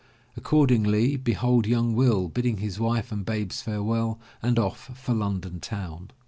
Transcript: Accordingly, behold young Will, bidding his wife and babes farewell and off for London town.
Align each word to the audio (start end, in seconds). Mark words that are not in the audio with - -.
Accordingly, 0.35 1.15
behold 1.15 1.67
young 1.67 1.93
Will, 1.93 2.27
bidding 2.27 2.57
his 2.57 2.79
wife 2.79 3.11
and 3.11 3.23
babes 3.23 3.61
farewell 3.61 4.19
and 4.41 4.57
off 4.57 4.89
for 4.97 5.13
London 5.13 5.59
town. 5.59 6.09